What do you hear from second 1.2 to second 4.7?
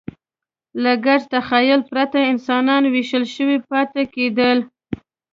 تخیل پرته انسانان وېشل شوي پاتې کېدل.